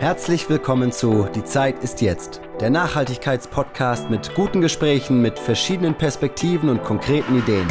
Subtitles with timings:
[0.00, 6.68] Herzlich willkommen zu Die Zeit ist jetzt, der Nachhaltigkeitspodcast mit guten Gesprächen, mit verschiedenen Perspektiven
[6.68, 7.66] und konkreten Ideen.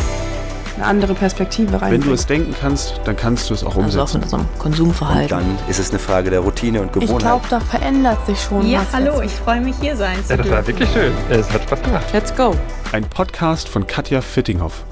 [0.76, 1.94] Eine andere Perspektive rein.
[1.94, 4.00] Wenn du es denken kannst, dann kannst du es auch umsetzen.
[4.00, 5.38] Also auch in unserem Konsumverhalten.
[5.38, 7.16] Und dann ist es eine Frage der Routine und Gewohnheit.
[7.16, 8.94] Ich glaube, da verändert sich schon ja, was.
[8.94, 9.32] hallo, jetzt.
[9.32, 11.14] ich freue mich hier sein zu Ja, das war wirklich schön.
[11.30, 12.06] Es hat Spaß gemacht.
[12.14, 12.54] Let's go.
[12.92, 14.84] Ein Podcast von Katja Fittinghoff.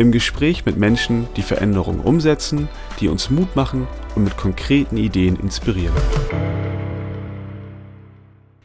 [0.00, 2.70] Im Gespräch mit Menschen, die Veränderungen umsetzen,
[3.00, 5.92] die uns Mut machen und mit konkreten Ideen inspirieren.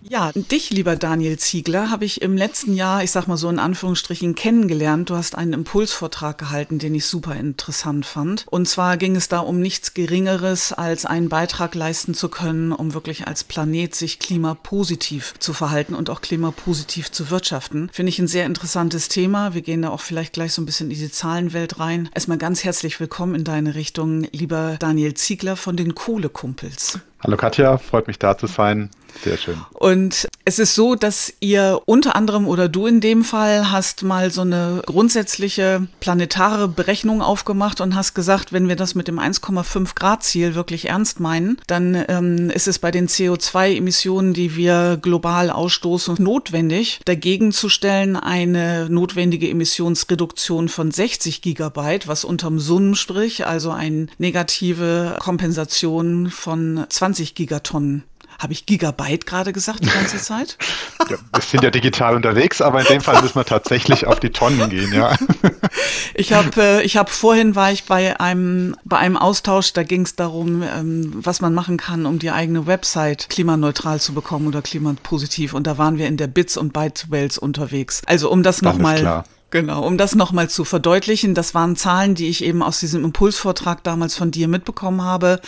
[0.07, 3.57] Ja, dich, lieber Daniel Ziegler, habe ich im letzten Jahr, ich sag mal so in
[3.57, 5.09] Anführungsstrichen, kennengelernt.
[5.09, 8.45] Du hast einen Impulsvortrag gehalten, den ich super interessant fand.
[8.47, 12.93] Und zwar ging es da um nichts Geringeres, als einen Beitrag leisten zu können, um
[12.93, 17.89] wirklich als Planet sich klimapositiv zu verhalten und auch klimapositiv zu wirtschaften.
[17.91, 19.55] Finde ich ein sehr interessantes Thema.
[19.55, 22.11] Wir gehen da auch vielleicht gleich so ein bisschen in die Zahlenwelt rein.
[22.13, 26.99] Erstmal ganz herzlich willkommen in deine Richtung, lieber Daniel Ziegler von den Kohlekumpels.
[27.25, 28.91] Hallo Katja, freut mich da zu sein.
[29.23, 29.57] Sehr schön.
[29.73, 34.29] Und es ist so, dass ihr unter anderem oder du in dem Fall hast mal
[34.29, 39.95] so eine grundsätzliche planetare Berechnung aufgemacht und hast gesagt, wenn wir das mit dem 1,5
[39.95, 45.49] Grad Ziel wirklich ernst meinen, dann ähm, ist es bei den CO2-Emissionen, die wir global
[45.49, 53.71] ausstoßen, notwendig, dagegen zu stellen eine notwendige Emissionsreduktion von 60 Gigabyte, was unterm Sonnenstrich, also
[53.71, 58.03] eine negative Kompensation von 20 Gigatonnen
[58.39, 60.57] habe ich Gigabyte gerade gesagt die ganze Zeit?
[61.07, 64.31] Ja, wir sind ja digital unterwegs, aber in dem Fall müssen wir tatsächlich auf die
[64.31, 65.15] Tonnen gehen, ja.
[66.15, 70.01] Ich habe äh, ich hab vorhin war ich bei einem bei einem Austausch, da ging
[70.01, 74.61] es darum, ähm, was man machen kann, um die eigene Website klimaneutral zu bekommen oder
[74.61, 75.53] klimapositiv.
[75.53, 78.01] Und da waren wir in der Bits und Bytes Welt unterwegs.
[78.05, 79.23] Also um das nochmal.
[79.55, 83.81] Genau, um das nochmal zu verdeutlichen, das waren Zahlen, die ich eben aus diesem Impulsvortrag
[83.85, 85.39] damals von dir mitbekommen habe.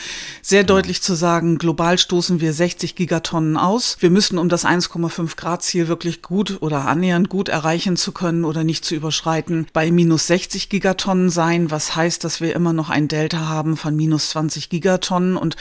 [0.41, 3.97] Sehr deutlich zu sagen, global stoßen wir 60 Gigatonnen aus.
[3.99, 8.45] Wir müssen, um das 1,5 Grad Ziel wirklich gut oder annähernd gut erreichen zu können
[8.45, 12.89] oder nicht zu überschreiten, bei minus 60 Gigatonnen sein, was heißt, dass wir immer noch
[12.89, 15.35] ein Delta haben von minus 20 Gigatonnen.
[15.35, 15.57] Und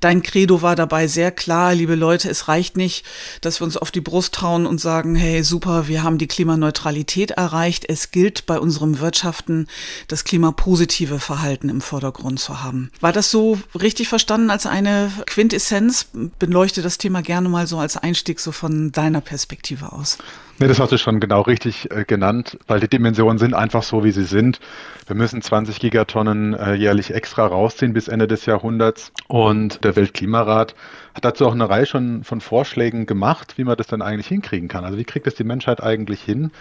[0.00, 3.06] dein Credo war dabei sehr klar, liebe Leute, es reicht nicht,
[3.40, 7.30] dass wir uns auf die Brust hauen und sagen, hey, super, wir haben die Klimaneutralität
[7.30, 7.83] erreicht.
[7.88, 9.66] Es gilt bei unserem Wirtschaften,
[10.08, 12.90] das klimapositive Verhalten im Vordergrund zu haben.
[13.00, 16.08] War das so richtig verstanden als eine Quintessenz?
[16.38, 20.18] Beleuchte das Thema gerne mal so als Einstieg so von deiner Perspektive aus.
[20.60, 24.04] Nee, das hast du schon genau richtig äh, genannt, weil die Dimensionen sind einfach so,
[24.04, 24.60] wie sie sind.
[25.08, 29.10] Wir müssen 20 Gigatonnen äh, jährlich extra rausziehen bis Ende des Jahrhunderts.
[29.26, 30.76] Und der Weltklimarat
[31.14, 34.68] hat dazu auch eine Reihe schon von Vorschlägen gemacht, wie man das dann eigentlich hinkriegen
[34.68, 34.84] kann.
[34.84, 36.52] Also wie kriegt das die Menschheit eigentlich hin?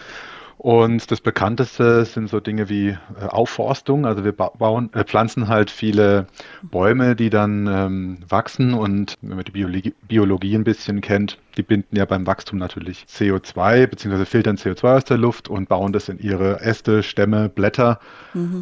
[0.58, 2.98] Und das bekannteste sind so Dinge wie äh,
[3.28, 4.06] Aufforstung.
[4.06, 6.28] Also wir ba bauen, äh, pflanzen halt viele
[6.62, 11.64] Bäume, die dann ähm, wachsen und wenn man die Biologie, Biologie ein bisschen kennt, die
[11.64, 16.10] binden ja beim Wachstum natürlich CO2 beziehungsweise filtern CO2 aus der Luft und bauen das
[16.10, 18.00] in ihre Äste, Stämme, Blätter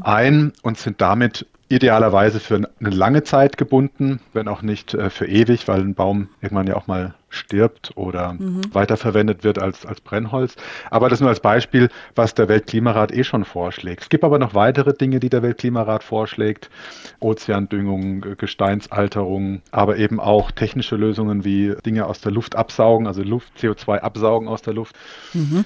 [0.02, 5.28] ein und sind damit idealerweise für eine lange Zeit gebunden, wenn auch nicht äh, für
[5.28, 8.36] ewig, weil ein Baum irgendwann ja auch mal stirbt oder
[8.74, 10.56] weiterverwendet wird als, als Brennholz.
[10.90, 14.04] Aber das nur als Beispiel, was der Weltklimarat eh schon vorschlägt.
[14.04, 16.70] Es gibt aber noch weitere Dinge, die der Weltklimarat vorschlägt.
[17.20, 23.54] Ozeandüngung, Gesteinsalterung, aber eben auch technische Lösungen wie Dinge aus der Luft absaugen, also Luft,
[23.58, 24.96] CO2 absaugen aus der Luft,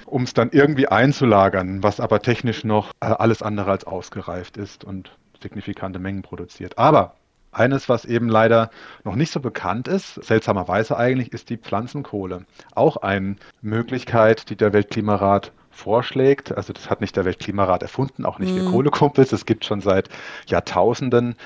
[0.06, 4.84] um es dann irgendwie einzulagern, was aber technisch noch äh, alles andere als ausgereift ist
[4.84, 5.10] und
[5.42, 6.78] signifikante Mengen produziert.
[6.78, 7.14] Aber
[7.52, 8.70] eines, was eben leider
[9.04, 12.44] noch nicht so bekannt ist, seltsamerweise eigentlich, ist die Pflanzenkohle.
[12.74, 16.56] Auch eine Möglichkeit, die der Weltklimarat vorschlägt.
[16.56, 19.32] Also das hat nicht der Weltklimarat erfunden, auch nicht wir Kohlekumpels.
[19.32, 20.08] Es gibt schon seit
[20.46, 21.36] Jahrtausenden.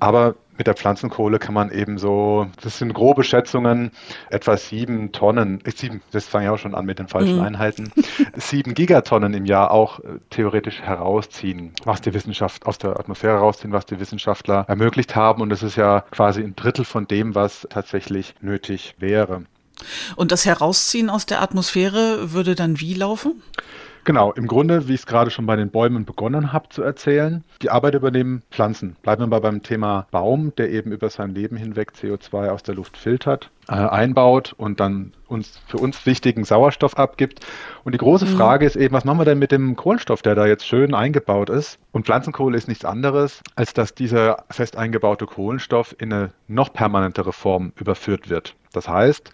[0.00, 3.90] Aber mit der Pflanzenkohle kann man eben so, das sind grobe Schätzungen,
[4.30, 7.92] etwa sieben Tonnen, äh, sieben, das fange ich auch schon an mit den falschen Einheiten,
[8.36, 13.72] sieben Gigatonnen im Jahr auch äh, theoretisch herausziehen, was die Wissenschaft aus der Atmosphäre herausziehen,
[13.72, 15.42] was die Wissenschaftler ermöglicht haben.
[15.42, 19.42] Und das ist ja quasi ein Drittel von dem, was tatsächlich nötig wäre.
[20.16, 23.42] Und das Herausziehen aus der Atmosphäre würde dann wie laufen?
[24.06, 27.42] Genau, im Grunde, wie ich es gerade schon bei den Bäumen begonnen habe zu erzählen,
[27.60, 28.94] die Arbeit übernehmen Pflanzen.
[29.02, 32.76] Bleiben wir mal beim Thema Baum, der eben über sein Leben hinweg CO2 aus der
[32.76, 37.44] Luft filtert, äh, einbaut und dann uns für uns wichtigen Sauerstoff abgibt.
[37.82, 40.46] Und die große Frage ist eben, was machen wir denn mit dem Kohlenstoff, der da
[40.46, 41.80] jetzt schön eingebaut ist?
[41.90, 47.32] Und Pflanzenkohle ist nichts anderes, als dass dieser fest eingebaute Kohlenstoff in eine noch permanentere
[47.32, 48.54] Form überführt wird.
[48.72, 49.32] Das heißt,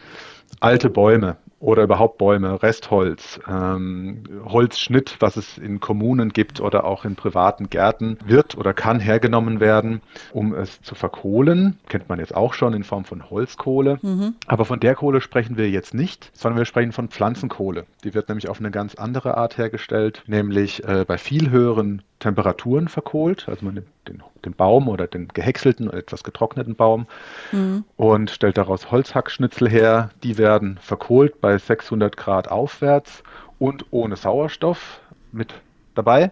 [0.62, 7.04] alte Bäume oder überhaupt Bäume, Restholz, ähm, Holzschnitt, was es in Kommunen gibt oder auch
[7.04, 11.78] in privaten Gärten, wird oder kann hergenommen werden, um es zu verkohlen.
[11.88, 14.00] Kennt man jetzt auch schon in Form von Holzkohle.
[14.02, 14.34] Mhm.
[14.46, 17.86] Aber von der Kohle sprechen wir jetzt nicht, sondern wir sprechen von Pflanzenkohle.
[18.02, 22.88] Die wird nämlich auf eine ganz andere Art hergestellt, nämlich äh, bei viel höheren Temperaturen
[22.88, 23.48] verkohlt.
[23.48, 27.06] Also man nimmt den, den Baum oder den gehäckselten oder etwas getrockneten Baum
[27.50, 27.84] mhm.
[27.96, 30.10] und stellt daraus Holzhackschnitzel her.
[30.22, 33.22] Die werden verkohlt bei 600 Grad aufwärts
[33.58, 35.00] und ohne Sauerstoff
[35.32, 35.54] mit
[35.94, 36.30] dabei.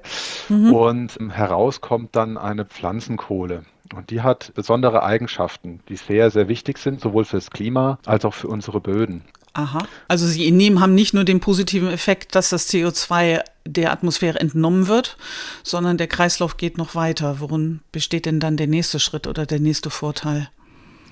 [0.48, 0.72] Mhm.
[0.72, 3.64] Und heraus kommt dann eine Pflanzenkohle.
[3.92, 8.34] Und die hat besondere Eigenschaften, die sehr, sehr wichtig sind, sowohl fürs Klima als auch
[8.34, 9.24] für unsere Böden.
[9.60, 9.86] Aha.
[10.08, 14.88] Also Sie nehmen, haben nicht nur den positiven Effekt, dass das CO2 der Atmosphäre entnommen
[14.88, 15.16] wird,
[15.62, 17.40] sondern der Kreislauf geht noch weiter.
[17.40, 20.48] Worin besteht denn dann der nächste Schritt oder der nächste Vorteil?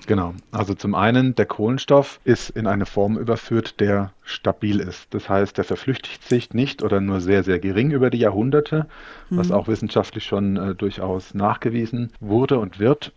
[0.07, 0.33] Genau.
[0.51, 5.05] Also zum einen, der Kohlenstoff ist in eine Form überführt, der stabil ist.
[5.11, 8.87] Das heißt, der verflüchtigt sich nicht oder nur sehr, sehr gering über die Jahrhunderte,
[9.29, 9.37] mhm.
[9.37, 13.11] was auch wissenschaftlich schon äh, durchaus nachgewiesen wurde und wird.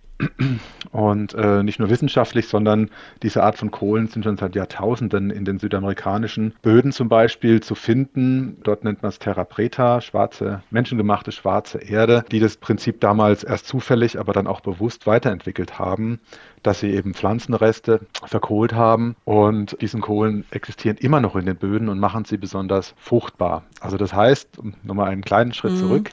[0.91, 2.91] Und äh, nicht nur wissenschaftlich, sondern
[3.23, 7.75] diese Art von Kohlen sind schon seit Jahrtausenden in den südamerikanischen Böden zum Beispiel zu
[7.75, 8.59] finden.
[8.63, 13.67] Dort nennt man es Terra Preta, schwarze, menschengemachte schwarze Erde, die das Prinzip damals erst
[13.67, 16.21] zufällig, aber dann auch bewusst weiterentwickelt haben,
[16.63, 19.17] dass sie eben Pflanzenreste verkohlt haben.
[19.25, 23.65] Und diesen Kohlen existieren immer noch in den Böden und machen sie besonders fruchtbar.
[23.81, 25.79] Also das heißt, nochmal einen kleinen Schritt mhm.
[25.79, 26.11] zurück,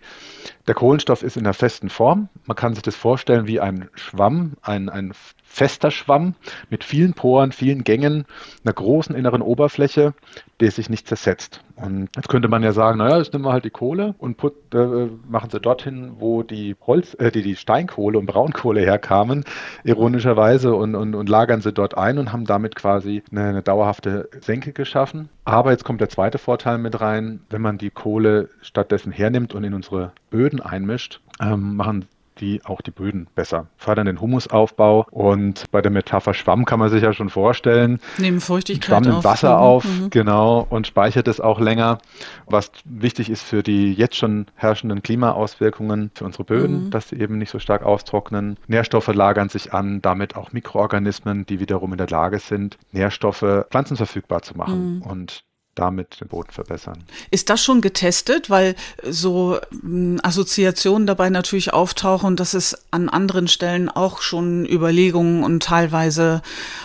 [0.69, 2.29] der Kohlenstoff ist in einer festen Form.
[2.45, 5.13] Man kann sich das vorstellen wie ein Schwamm, ein, ein
[5.49, 6.35] fester Schwamm
[6.69, 8.25] mit vielen Poren, vielen Gängen,
[8.63, 10.13] einer großen inneren Oberfläche,
[10.59, 11.61] der sich nicht zersetzt.
[11.75, 14.53] Und jetzt könnte man ja sagen, naja, jetzt nehmen wir halt die Kohle und put,
[14.73, 19.43] äh, machen sie dorthin, wo die Holz, äh, die, die Steinkohle und Braunkohle herkamen,
[19.83, 24.29] ironischerweise, und, und, und lagern sie dort ein und haben damit quasi eine, eine dauerhafte
[24.41, 25.29] Senke geschaffen.
[25.45, 29.63] Aber jetzt kommt der zweite Vorteil mit rein, wenn man die Kohle stattdessen hernimmt und
[29.63, 32.07] in unsere Böden einmischt, ähm, machen
[32.39, 36.89] die auch die Böden besser, fördern den Humusaufbau und bei der Metapher Schwamm kann man
[36.89, 37.99] sich ja schon vorstellen.
[38.17, 39.63] Nehmen Feuchtigkeit Schwamm nimmt Wasser mhm.
[39.63, 40.09] auf, mhm.
[40.09, 41.99] genau, und speichert es auch länger,
[42.45, 46.91] was wichtig ist für die jetzt schon herrschenden Klimaauswirkungen für unsere Böden, mhm.
[46.91, 48.57] dass sie eben nicht so stark austrocknen.
[48.67, 54.41] Nährstoffe lagern sich an, damit auch Mikroorganismen, die wiederum in der Lage sind, Nährstoffe pflanzenverfügbar
[54.41, 54.97] zu machen.
[54.97, 55.01] Mhm.
[55.01, 55.43] Und
[55.79, 57.03] damit den Boden verbessern.
[57.31, 58.75] Ist das schon getestet, weil
[59.09, 65.63] so hm, Assoziationen dabei natürlich auftauchen, dass es an anderen Stellen auch schon Überlegungen und
[65.63, 66.41] teilweise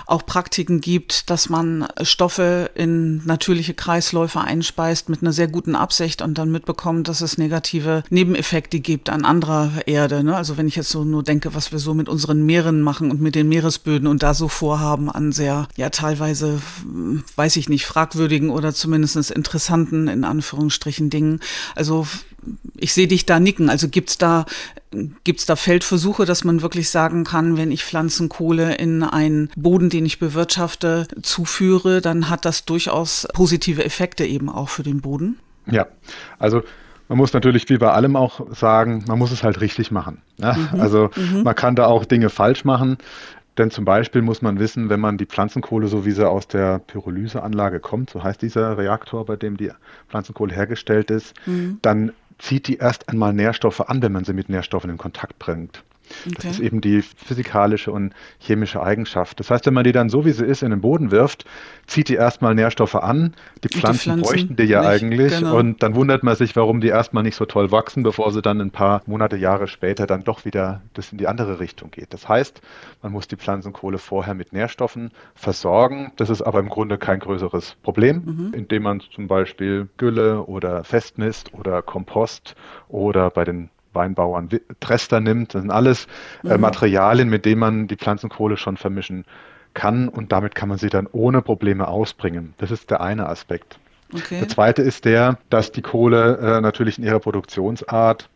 [0.06, 6.23] auch Praktiken gibt, dass man Stoffe in natürliche Kreisläufe einspeist mit einer sehr guten Absicht
[6.23, 10.23] und dann mitbekommt, dass es negative Nebeneffekte gibt an anderer Erde.
[10.23, 10.37] Ne?
[10.37, 13.20] Also wenn ich jetzt so nur denke, was wir so mit unseren Meeren machen und
[13.20, 17.87] mit den Meeresböden und da so vorhaben an sehr, ja teilweise, hm, weiß ich nicht,
[17.87, 21.41] fragwürdigen oder zumindest interessanten, in Anführungsstrichen, Dingen.
[21.75, 22.07] Also
[22.77, 23.71] ich sehe dich da nicken.
[23.71, 24.45] Also gibt's da,
[25.25, 30.05] gibt's da Feldversuche, dass man wirklich sagen kann, wenn ich Pflanzenkohle in einen Boden, den
[30.05, 35.39] ich bewirtschafte, zuführe, dann hat das durchaus positive Effekte eben auch für den Boden?
[35.67, 35.87] Ja,
[36.39, 36.61] also
[37.09, 40.21] man muss natürlich wie bei allem auch sagen, man muss es halt richtig machen.
[40.37, 40.53] Ja?
[40.53, 41.43] Mhm, also mhm.
[41.43, 42.99] man kann da auch Dinge falsch machen.
[43.56, 46.81] Denn zum Beispiel muss man wissen, wenn man die Pflanzenkohle, so wie sie aus der
[46.81, 49.71] Pyrolyseanlage kommt, so heißt dieser Reaktor, bei dem die
[50.09, 51.79] Pflanzenkohle hergestellt ist, mhm.
[51.83, 55.85] dann zieht die erst einmal Nährstoffe an, wenn man sie mit Nährstoffen in Kontakt bringt.
[56.26, 56.34] Okay.
[56.34, 59.40] Das ist eben die physikalische und chemische Eigenschaft.
[59.40, 61.44] Das heißt, wenn man die dann so wie sie ist in den Boden wirft,
[61.87, 63.35] zieht die erstmal Nährstoffe an.
[63.62, 65.38] Die Pflanzen, die Pflanzen bräuchten die ja nicht, eigentlich.
[65.38, 65.56] Genau.
[65.56, 68.61] Und dann wundert man sich, warum die erstmal nicht so toll wachsen, bevor sie dann
[68.61, 72.12] ein paar Monate, Jahre später dann doch wieder das in die andere Richtung geht.
[72.12, 72.61] Das heißt,
[73.02, 76.12] man muss die Pflanzenkohle vorher mit Nährstoffen versorgen.
[76.16, 78.54] Das ist aber im Grunde kein größeres Problem, mhm.
[78.54, 82.54] indem man zum Beispiel Gülle oder Festmist oder Kompost
[82.88, 84.49] oder bei den Weinbauern
[84.81, 85.55] Trester nimmt.
[85.55, 86.07] Das sind alles
[86.45, 86.61] äh, mhm.
[86.61, 89.25] Materialien, mit denen man die Pflanzenkohle schon vermischen
[89.75, 92.55] kann und damit kann man sie dann ohne Probleme ausbringen.
[92.59, 93.79] Das ist der eine Aspekt.
[94.13, 94.39] Okay.
[94.39, 98.29] Der zweite ist der, dass die Kohle äh, natürlich in ihrer Produktionsart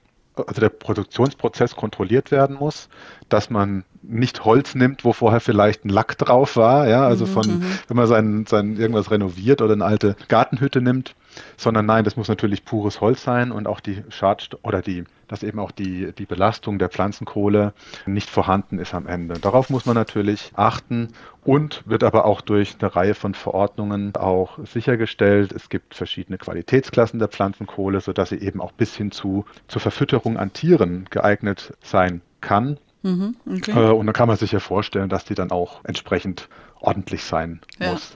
[0.47, 2.88] also der Produktionsprozess kontrolliert werden muss,
[3.29, 7.31] dass man nicht Holz nimmt, wo vorher vielleicht ein Lack drauf war, ja, also mhm,
[7.31, 7.79] von, mhm.
[7.88, 11.15] wenn man sein, sein irgendwas renoviert oder eine alte Gartenhütte nimmt,
[11.57, 15.42] sondern nein, das muss natürlich pures Holz sein und auch die Schadstoff oder die, dass
[15.42, 17.73] eben auch die, die Belastung der Pflanzenkohle
[18.06, 19.38] nicht vorhanden ist am Ende.
[19.38, 21.08] Darauf muss man natürlich achten
[21.44, 25.52] und wird aber auch durch eine Reihe von Verordnungen auch sichergestellt.
[25.52, 30.37] Es gibt verschiedene Qualitätsklassen der Pflanzenkohle, sodass sie eben auch bis hin zu zur Verfütterung
[30.37, 33.70] an Tieren geeignet sein kann Mhm, okay.
[33.70, 36.49] äh, und dann kann man sich ja vorstellen, dass die dann auch entsprechend
[36.80, 37.92] ordentlich sein ja.
[37.92, 38.12] muss.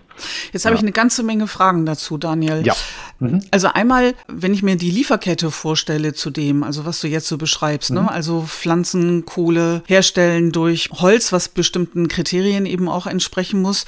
[0.53, 0.79] Jetzt habe ja.
[0.79, 2.65] ich eine ganze Menge Fragen dazu, Daniel.
[2.67, 2.75] Ja.
[3.19, 3.41] Mhm.
[3.51, 7.39] Also einmal, wenn ich mir die Lieferkette vorstelle zu dem, also was du jetzt so
[7.39, 8.01] beschreibst, ne?
[8.01, 8.07] mhm.
[8.07, 8.13] ne?
[8.13, 13.87] also Pflanzenkohle herstellen durch Holz, was bestimmten Kriterien eben auch entsprechen muss.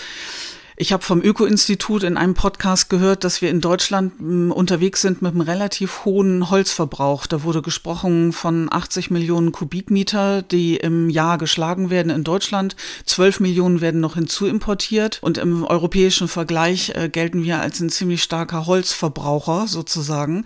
[0.77, 5.03] Ich habe vom Öko-Institut in einem Podcast gehört, dass wir in Deutschland m, hm, unterwegs
[5.03, 7.27] sind mit einem relativ hohen Holzverbrauch.
[7.27, 12.75] Da wurde gesprochen von 80 Millionen Kubikmeter, die im Jahr geschlagen werden in Deutschland.
[13.07, 15.21] 12 Millionen werden noch hinzuimportiert.
[15.23, 20.45] Und im europäischen Vergleich äh, gelten wir als ein ziemlich starker Holzverbraucher sozusagen.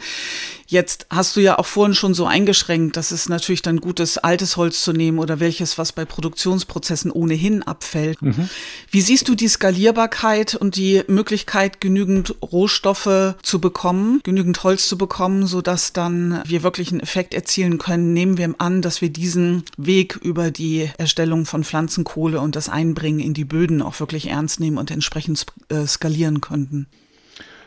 [0.66, 4.18] Jetzt hast du ja auch vorhin schon so eingeschränkt, dass es natürlich dann gut ist,
[4.18, 8.20] altes Holz zu nehmen oder welches, was bei Produktionsprozessen ohnehin abfällt.
[8.20, 8.50] Mhm.
[8.90, 10.17] Wie siehst du die Skalierbarkeit
[10.54, 16.90] und die Möglichkeit, genügend Rohstoffe zu bekommen, genügend Holz zu bekommen, sodass dann wir wirklich
[16.90, 18.12] einen Effekt erzielen können?
[18.12, 23.20] Nehmen wir an, dass wir diesen Weg über die Erstellung von Pflanzenkohle und das Einbringen
[23.20, 26.86] in die Böden auch wirklich ernst nehmen und entsprechend äh, skalieren könnten?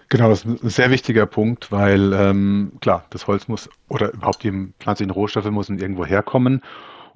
[0.10, 4.44] Genau, das ist ein sehr wichtiger Punkt, weil ähm, klar, das Holz muss oder überhaupt
[4.44, 6.62] die pflanzlichen Rohstoffe müssen irgendwo herkommen.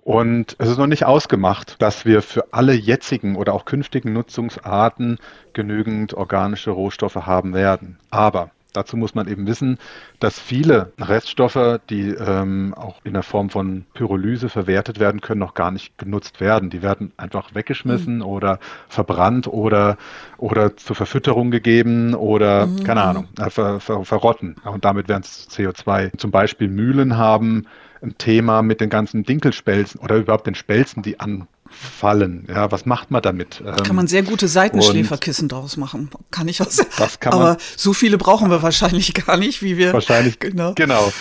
[0.06, 5.18] Und es ist noch nicht ausgemacht, dass wir für alle jetzigen oder auch künftigen Nutzungsarten
[5.54, 7.98] genügend organische Rohstoffe haben werden.
[8.12, 9.78] Aber Dazu muss man eben wissen,
[10.20, 15.54] dass viele Reststoffe, die ähm, auch in der Form von Pyrolyse verwertet werden können, noch
[15.54, 16.70] gar nicht genutzt werden.
[16.70, 18.24] Die werden einfach weggeschmissen mhm.
[18.24, 18.60] oder
[18.90, 19.96] verbrannt oder,
[20.38, 22.84] oder zur Verfütterung gegeben oder, mhm.
[22.84, 24.58] keine Ahnung, äh, ver, ver, verrotten.
[24.66, 26.18] Und damit werden es CO2.
[26.18, 27.68] Zum Beispiel Mühlen haben
[28.02, 32.46] ein Thema mit den ganzen Dinkelspelzen oder überhaupt den Spelzen, die an fallen.
[32.48, 33.62] Ja, was macht man damit?
[33.84, 36.10] Kann man sehr gute Seitenschläferkissen draus machen.
[36.32, 36.78] Kann ich was?
[36.98, 37.42] Das kann man.
[37.42, 39.94] Aber so viele brauchen wir wahrscheinlich gar nicht, wie wir.
[39.94, 40.74] Wahrscheinlich, genau.
[40.76, 41.12] genau.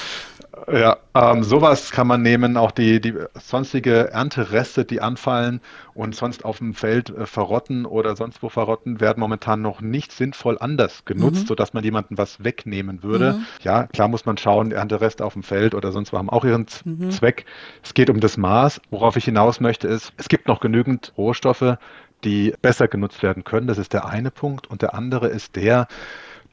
[0.70, 5.60] Ja, ähm, sowas kann man nehmen, auch die, die sonstige Erntereste, die anfallen
[5.94, 10.12] und sonst auf dem Feld äh, verrotten oder sonst wo verrotten, werden momentan noch nicht
[10.12, 11.46] sinnvoll anders genutzt, mhm.
[11.46, 13.34] sodass man jemanden was wegnehmen würde.
[13.34, 13.46] Mhm.
[13.62, 16.66] Ja, klar muss man schauen, Erntereste auf dem Feld oder sonst wo haben auch ihren
[16.84, 17.10] mhm.
[17.10, 17.44] Zweck.
[17.82, 18.80] Es geht um das Maß.
[18.90, 21.76] Worauf ich hinaus möchte, ist, es gibt noch genügend Rohstoffe,
[22.24, 23.66] die besser genutzt werden können.
[23.66, 24.66] Das ist der eine Punkt.
[24.66, 25.88] Und der andere ist der,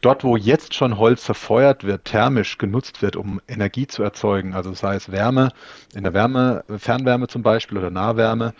[0.01, 4.74] dort, wo jetzt schon Holz verfeuert wird, thermisch genutzt wird, um Energie zu erzeugen, also
[4.74, 5.50] sei es Wärme,
[5.96, 8.53] in der Wärme, Fernwärme zum Beispiel oder Nahwärme,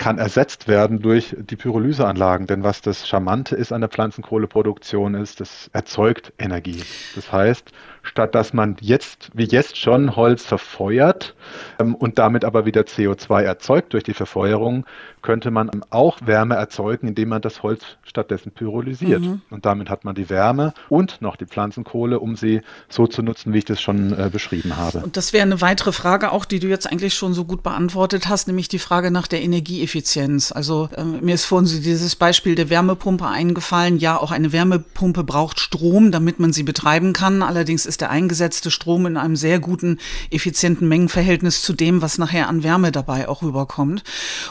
[0.00, 2.46] kann ersetzt werden durch die Pyrolyseanlagen.
[2.46, 6.82] Denn was das Charmante ist an der Pflanzenkohleproduktion ist, das erzeugt Energie.
[7.14, 7.70] Das heißt,
[8.02, 11.34] statt dass man jetzt, wie jetzt schon Holz verfeuert
[11.78, 14.84] ähm, und damit aber wieder CO2 erzeugt durch die Verfeuerung,
[15.22, 19.20] könnte man auch Wärme erzeugen, indem man das Holz stattdessen pyrolysiert.
[19.20, 19.42] Mhm.
[19.50, 23.52] Und damit hat man die Wärme und noch die Pflanzenkohle, um sie so zu nutzen,
[23.52, 25.00] wie ich das schon äh, beschrieben habe.
[25.00, 28.28] Und das wäre eine weitere Frage auch, die du jetzt eigentlich schon so gut beantwortet
[28.28, 30.52] hast, nämlich die Frage nach der Energieeffizienz.
[30.52, 33.98] Also äh, mir ist vorhin so dieses Beispiel der Wärmepumpe eingefallen.
[33.98, 37.42] Ja, auch eine Wärmepumpe braucht Strom, damit man sie betreiben kann.
[37.42, 39.98] Allerdings ist der eingesetzte Strom in einem sehr guten,
[40.30, 44.02] effizienten Mengenverhältnis zu dem, was nachher an Wärme dabei auch rüberkommt.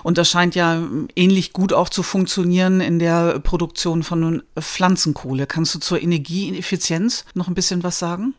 [0.03, 0.83] Und das scheint ja
[1.15, 5.47] ähnlich gut auch zu funktionieren in der Produktion von Pflanzenkohle.
[5.47, 8.35] Kannst du zur Energieeffizienz noch ein bisschen was sagen?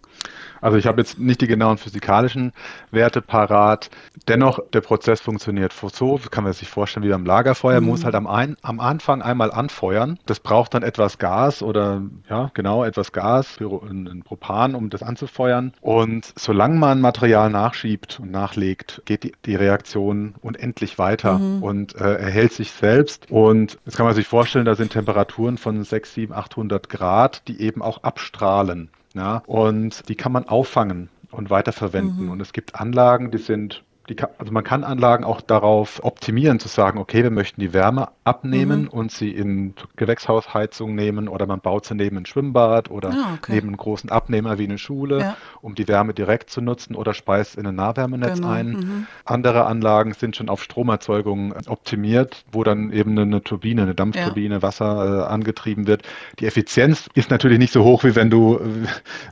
[0.60, 2.52] Also ich habe jetzt nicht die genauen physikalischen
[2.90, 3.90] Werte parat.
[4.28, 7.80] Dennoch, der Prozess funktioniert so, kann man sich vorstellen, wie beim Lagerfeuer.
[7.80, 8.04] Man muss mhm.
[8.04, 10.18] halt am, ein, am Anfang einmal anfeuern.
[10.26, 15.72] Das braucht dann etwas Gas oder, ja, genau, etwas Gas, ein Propan, um das anzufeuern.
[15.80, 21.62] Und solange man Material nachschiebt und nachlegt, geht die, die Reaktion unendlich weiter mhm.
[21.62, 23.30] und äh, erhält sich selbst.
[23.30, 27.60] Und jetzt kann man sich vorstellen, da sind Temperaturen von 6, 7, 800 Grad, die
[27.60, 28.90] eben auch abstrahlen.
[29.14, 32.26] Ja, und die kann man auffangen und weiterverwenden.
[32.26, 32.30] Mhm.
[32.30, 36.68] Und es gibt Anlagen, die sind die, also man kann Anlagen auch darauf optimieren, zu
[36.68, 38.88] sagen, okay, wir möchten die Wärme abnehmen mhm.
[38.88, 43.52] und sie in Gewächshausheizung nehmen oder man baut sie neben ein Schwimmbad oder ah, okay.
[43.52, 45.36] neben einen großen Abnehmer wie eine Schule, ja.
[45.62, 48.50] um die Wärme direkt zu nutzen oder speist in ein Nahwärmenetz genau.
[48.50, 48.70] ein.
[48.70, 49.06] Mhm.
[49.24, 54.62] Andere Anlagen sind schon auf Stromerzeugung optimiert, wo dann eben eine Turbine, eine Dampfturbine, ja.
[54.62, 56.02] Wasser äh, angetrieben wird.
[56.40, 58.58] Die Effizienz ist natürlich nicht so hoch, wie wenn du,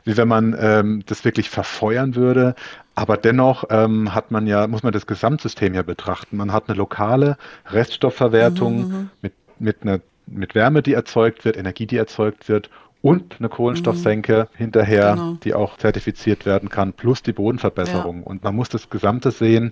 [0.05, 2.55] wie wenn man ähm, das wirklich verfeuern würde.
[2.99, 6.35] Aber dennoch ähm, hat man ja, muss man das Gesamtsystem ja betrachten.
[6.35, 7.37] Man hat eine lokale
[7.67, 12.69] Reststoffverwertung mhm, mhm, mit, mit, einer, mit Wärme, die erzeugt wird, Energie, die erzeugt wird
[13.01, 14.57] und eine Kohlenstoffsenke mhm.
[14.57, 15.37] hinterher, genau.
[15.41, 18.19] die auch zertifiziert werden kann, plus die Bodenverbesserung.
[18.19, 18.27] Ja.
[18.27, 19.71] Und man muss das Gesamte sehen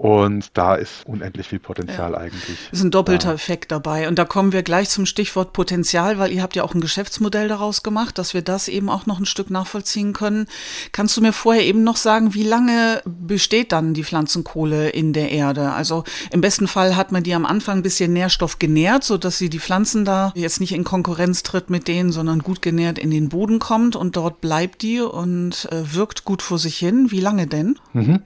[0.00, 2.16] Und da ist unendlich viel Potenzial ja.
[2.16, 2.56] eigentlich.
[2.72, 3.34] Ist ein doppelter da.
[3.34, 4.08] Effekt dabei.
[4.08, 7.48] Und da kommen wir gleich zum Stichwort Potenzial, weil ihr habt ja auch ein Geschäftsmodell
[7.48, 10.46] daraus gemacht, dass wir das eben auch noch ein Stück nachvollziehen können.
[10.92, 15.32] Kannst du mir vorher eben noch sagen, wie lange besteht dann die Pflanzenkohle in der
[15.32, 15.72] Erde?
[15.72, 19.50] Also im besten Fall hat man die am Anfang ein bisschen Nährstoff genährt, sodass sie
[19.50, 23.28] die Pflanzen da jetzt nicht in Konkurrenz tritt mit denen, sondern gut genährt in den
[23.28, 27.10] Boden kommt und dort bleibt die und äh, wirkt gut vor sich hin.
[27.10, 27.78] Wie lange denn?
[27.92, 28.22] Mhm.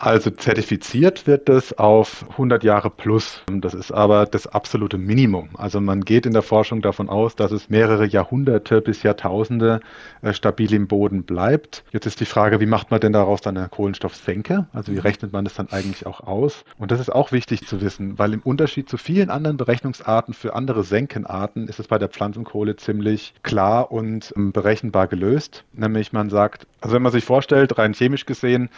[0.00, 3.42] Also zertifiziert wird das auf 100 Jahre plus.
[3.50, 5.50] Das ist aber das absolute Minimum.
[5.54, 9.80] Also man geht in der Forschung davon aus, dass es mehrere Jahrhunderte bis Jahrtausende
[10.22, 11.82] äh, stabil im Boden bleibt.
[11.90, 14.68] Jetzt ist die Frage, wie macht man denn daraus dann eine Kohlenstoffsenke?
[14.72, 16.64] Also wie rechnet man das dann eigentlich auch aus?
[16.78, 20.54] Und das ist auch wichtig zu wissen, weil im Unterschied zu vielen anderen Berechnungsarten für
[20.54, 25.64] andere Senkenarten ist es bei der Pflanzenkohle ziemlich klar und ähm, berechenbar gelöst.
[25.72, 28.70] Nämlich man sagt, also wenn man sich vorstellt, rein chemisch gesehen,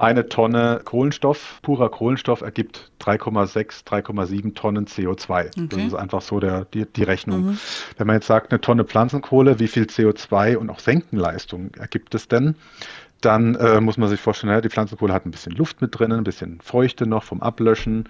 [0.00, 5.48] eine Tonne Kohlenstoff, purer Kohlenstoff ergibt 3,6, 3,7 Tonnen CO2.
[5.48, 5.66] Okay.
[5.68, 7.50] Das ist einfach so der, die, die Rechnung.
[7.50, 7.58] Mhm.
[7.98, 12.28] Wenn man jetzt sagt, eine Tonne Pflanzenkohle, wie viel CO2 und auch Senkenleistung ergibt es
[12.28, 12.56] denn?
[13.20, 16.12] Dann äh, muss man sich vorstellen, ja, die Pflanzenkohle hat ein bisschen Luft mit drin,
[16.12, 18.08] ein bisschen Feuchte noch vom Ablöschen.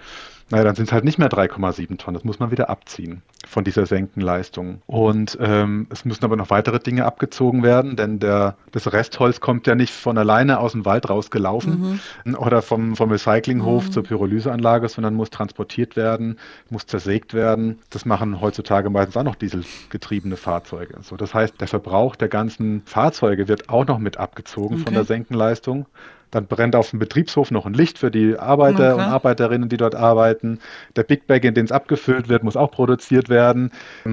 [0.50, 2.14] Naja, dann sind es halt nicht mehr 3,7 Tonnen.
[2.14, 4.83] Das muss man wieder abziehen von dieser Senkenleistung.
[4.87, 9.69] Und ähm, es müssen aber noch weitere Dinge abgezogen werden, denn der, das Restholz kommt
[9.69, 12.35] ja nicht von alleine aus dem Wald rausgelaufen mhm.
[12.35, 13.92] oder vom, vom Recyclinghof mhm.
[13.92, 16.37] zur Pyrolyseanlage, sondern muss transportiert werden,
[16.69, 17.78] muss zersägt werden.
[17.90, 20.99] Das machen heutzutage meistens auch noch dieselgetriebene Fahrzeuge.
[21.02, 24.85] So, das heißt, der Verbrauch der ganzen Fahrzeuge wird auch noch mit abgezogen okay.
[24.85, 25.87] von der Senkenleistung.
[26.31, 29.03] Dann brennt auf dem Betriebshof noch ein Licht für die Arbeiter okay.
[29.03, 30.61] und Arbeiterinnen, die dort arbeiten.
[30.97, 33.73] Der Big Bag, in den es abgefüllt wird, muss auch produziert werden.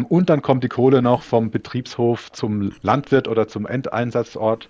[0.10, 4.70] Und dann kommt die Kohle noch vom Betriebshof zum Landwirt oder zum Endeinsatzort.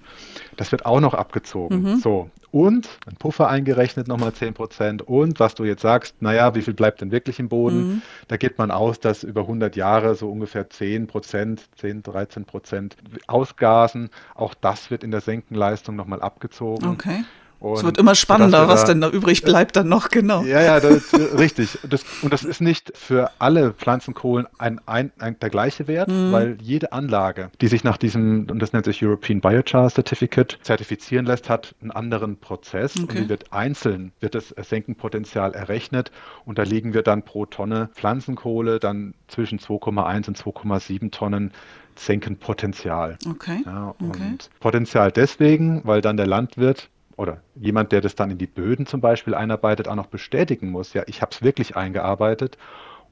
[0.58, 1.84] Das wird auch noch abgezogen.
[1.84, 1.96] Mhm.
[1.98, 2.30] So.
[2.52, 5.02] Und ein Puffer eingerechnet, nochmal 10 Prozent.
[5.02, 7.88] Und was du jetzt sagst, naja, wie viel bleibt denn wirklich im Boden?
[7.88, 8.02] Mhm.
[8.28, 12.96] Da geht man aus, dass über 100 Jahre so ungefähr 10 Prozent, 10, 13 Prozent
[13.28, 14.10] ausgasen.
[14.34, 16.88] Auch das wird in der Senkenleistung nochmal abgezogen.
[16.88, 17.24] Okay.
[17.60, 20.44] Und es wird immer spannender, was da, denn da übrig bleibt dann noch, genau.
[20.44, 21.80] Ja, ja, das, richtig.
[21.90, 26.32] Das, und das ist nicht für alle Pflanzenkohlen ein, ein, ein der gleiche Wert, mhm.
[26.32, 31.26] weil jede Anlage, die sich nach diesem, und das nennt sich European Biochar Certificate, zertifizieren
[31.26, 32.96] lässt, hat einen anderen Prozess.
[32.96, 33.02] Okay.
[33.02, 36.12] Und die wird einzeln, wird das Senkenpotenzial errechnet.
[36.46, 41.52] Und da liegen wir dann pro Tonne Pflanzenkohle dann zwischen 2,1 und 2,7 Tonnen
[41.96, 43.18] Senkenpotenzial.
[43.28, 43.64] Okay.
[43.66, 44.38] Ja, und okay.
[44.60, 49.02] Potenzial deswegen, weil dann der Landwirt oder jemand, der das dann in die Böden zum
[49.02, 52.58] Beispiel einarbeitet, auch noch bestätigen muss, ja, ich habe es wirklich eingearbeitet.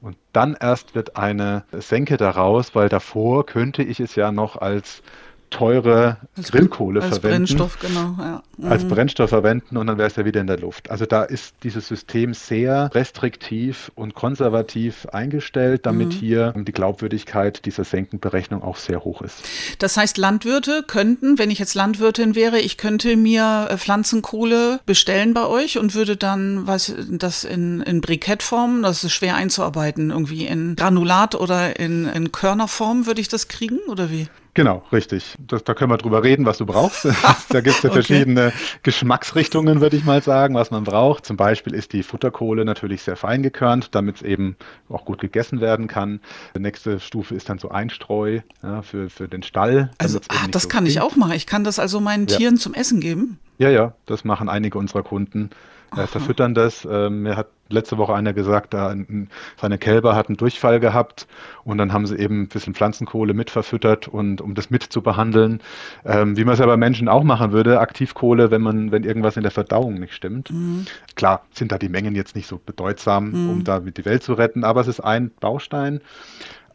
[0.00, 5.02] Und dann erst wird eine Senke daraus, weil davor könnte ich es ja noch als
[5.50, 7.46] teure als, Grillkohle als verwenden.
[7.46, 8.14] Brennstoff, genau.
[8.18, 8.42] Ja.
[8.58, 8.72] Mhm.
[8.72, 10.90] Als Brennstoff verwenden und dann wäre es ja wieder in der Luft.
[10.90, 16.12] Also da ist dieses System sehr restriktiv und konservativ eingestellt, damit mhm.
[16.12, 19.42] hier die Glaubwürdigkeit dieser Senkenberechnung auch sehr hoch ist.
[19.78, 25.34] Das heißt, Landwirte könnten, wenn ich jetzt Landwirtin wäre, ich könnte mir äh, Pflanzenkohle bestellen
[25.34, 30.46] bei euch und würde dann was das in, in Brikettform, das ist schwer einzuarbeiten, irgendwie
[30.46, 34.28] in Granulat oder in, in Körnerform würde ich das kriegen oder wie?
[34.56, 35.36] Genau, richtig.
[35.46, 37.04] Das, da können wir drüber reden, was du brauchst.
[37.50, 38.02] da gibt es ja okay.
[38.02, 41.26] verschiedene Geschmacksrichtungen, würde ich mal sagen, was man braucht.
[41.26, 44.56] Zum Beispiel ist die Futterkohle natürlich sehr fein gekörnt, damit es eben
[44.88, 46.20] auch gut gegessen werden kann.
[46.56, 49.90] Die nächste Stufe ist dann so Einstreu ja, für, für den Stall.
[49.98, 50.96] Also, ach, das so kann klingt.
[50.96, 51.32] ich auch machen.
[51.32, 52.38] Ich kann das also meinen ja.
[52.38, 53.38] Tieren zum Essen geben?
[53.58, 55.50] Ja, ja, das machen einige unserer Kunden.
[55.94, 56.86] Äh, verfüttern das.
[56.90, 59.28] Ähm, mir hat letzte Woche einer gesagt, da ein,
[59.60, 61.26] seine Kälber hatten Durchfall gehabt
[61.64, 65.02] und dann haben sie eben ein bisschen Pflanzenkohle mit verfüttert und um das mit zu
[65.02, 65.60] behandeln,
[66.04, 69.36] ähm, wie man es ja bei Menschen auch machen würde, Aktivkohle, wenn man, wenn irgendwas
[69.36, 70.50] in der Verdauung nicht stimmt.
[70.50, 70.86] Mhm.
[71.14, 73.50] Klar sind da die Mengen jetzt nicht so bedeutsam, mhm.
[73.50, 76.00] um damit die Welt zu retten, aber es ist ein Baustein.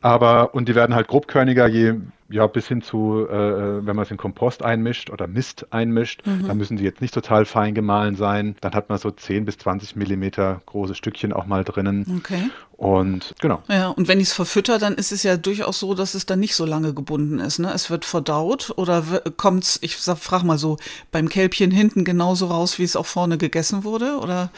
[0.02, 1.94] Aber, und die werden halt grobkörniger, je
[2.32, 6.26] ja, bis hin zu, äh, äh, wenn man es in Kompost einmischt oder Mist einmischt,
[6.26, 6.48] mhm.
[6.48, 8.56] dann müssen die jetzt nicht total fein gemahlen sein.
[8.62, 12.20] Dann hat man so 10 bis 20 Millimeter große Stückchen auch mal drinnen.
[12.20, 12.50] Okay.
[12.82, 13.62] Und genau.
[13.70, 16.40] Ja, und wenn ich es verfütter, dann ist es ja durchaus so, dass es dann
[16.40, 17.60] nicht so lange gebunden ist.
[17.60, 17.72] Ne?
[17.72, 19.04] Es wird verdaut oder
[19.38, 20.78] kommt es, ich frage mal so,
[21.12, 24.18] beim Kälbchen hinten genauso raus, wie es auch vorne gegessen wurde?
[24.18, 24.50] Oder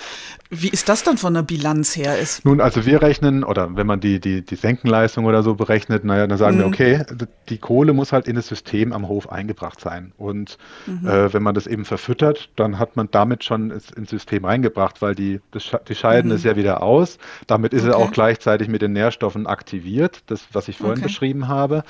[0.50, 2.18] wie ist das dann von der Bilanz her?
[2.18, 2.46] Ist?
[2.46, 6.26] Nun, also wir rechnen, oder wenn man die, die, die Senkenleistung oder so berechnet, naja,
[6.26, 6.60] dann sagen mhm.
[6.62, 7.06] wir, okay,
[7.50, 10.12] die Kohle muss halt in das System am Hof eingebracht sein.
[10.18, 11.08] Und mhm.
[11.08, 15.16] äh, wenn man das eben verfüttert, dann hat man damit schon ins System eingebracht, weil
[15.16, 16.36] die, das, die scheiden mhm.
[16.36, 17.18] es ja wieder aus.
[17.48, 17.92] Damit ist okay.
[17.92, 21.08] er auch gleichzeitig mit den Nährstoffen aktiviert, das, was ich vorhin okay.
[21.08, 21.86] beschrieben habe.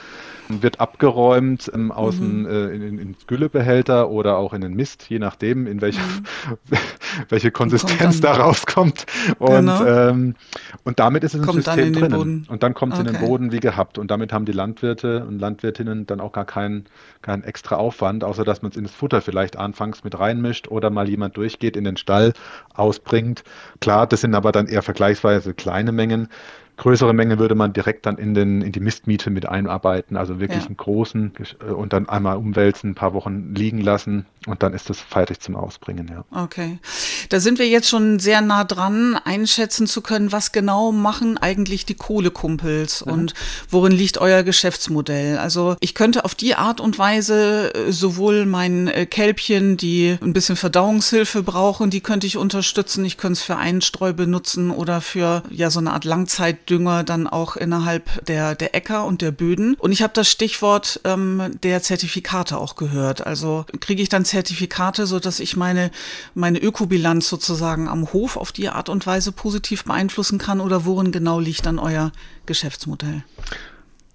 [0.48, 2.46] Wird abgeräumt ähm, aus mhm.
[2.46, 6.78] äh, in, in, in Güllebehälter oder auch in den Mist, je nachdem, in welche, mhm.
[7.30, 9.08] welche Konsistenz da rauskommt.
[9.40, 9.86] Und, genau.
[9.86, 10.36] ähm,
[10.84, 12.46] und damit ist es im System drinnen.
[12.48, 13.10] Und dann kommt es okay.
[13.10, 13.98] in den Boden wie gehabt.
[13.98, 16.86] Und damit haben die Landwirte und Landwirtinnen dann auch gar keinen,
[17.22, 21.08] keinen extra Aufwand, außer dass man es ins Futter vielleicht anfangs mit reinmischt oder mal
[21.08, 22.34] jemand durchgeht in den Stall,
[22.74, 23.44] ausbringt.
[23.80, 26.28] Klar, das sind aber dann eher vergleichsweise kleine Mengen.
[26.78, 30.62] Größere Menge würde man direkt dann in, den, in die Mistmiete mit einarbeiten, also wirklich
[30.62, 30.68] ja.
[30.68, 34.90] einen großen äh, und dann einmal umwälzen, ein paar Wochen liegen lassen und dann ist
[34.90, 36.26] das fertig zum Ausbringen, ja.
[36.32, 36.80] Okay.
[37.30, 41.86] Da sind wir jetzt schon sehr nah dran, einschätzen zu können, was genau machen eigentlich
[41.86, 43.12] die Kohlekumpels mhm.
[43.12, 43.34] und
[43.70, 45.38] worin liegt euer Geschäftsmodell.
[45.38, 50.34] Also ich könnte auf die Art und Weise äh, sowohl mein äh, Kälbchen, die ein
[50.34, 53.06] bisschen Verdauungshilfe brauchen, die könnte ich unterstützen.
[53.06, 57.28] Ich könnte es für Einstreu benutzen oder für ja so eine Art Langzeit Dünger dann
[57.28, 59.76] auch innerhalb der, der Äcker und der Böden.
[59.76, 63.28] Und ich habe das Stichwort ähm, der Zertifikate auch gehört.
[63.28, 65.92] Also kriege ich dann Zertifikate, so ich meine,
[66.34, 71.12] meine Ökobilanz sozusagen am Hof auf die Art und Weise positiv beeinflussen kann oder worin
[71.12, 72.12] genau liegt dann euer
[72.48, 73.24] Geschäftsmodell?